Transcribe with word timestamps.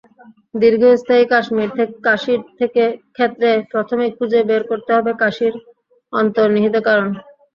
দীর্ঘস্থায়ী 0.53 1.23
কাশির 2.05 2.39
ক্ষেত্রে 3.15 3.49
প্রথমেই 3.71 4.11
খুঁজে 4.17 4.39
বের 4.49 4.63
করতে 4.69 4.91
হবে 4.97 5.11
কাশির 5.21 5.53
অন্তর্নিহিত 6.13 6.75
কারণ। 6.87 7.07